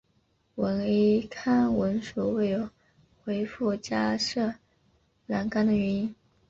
[0.55, 2.67] 唯康文署未有
[3.23, 4.55] 回覆加设
[5.27, 6.15] 栏杆的原因。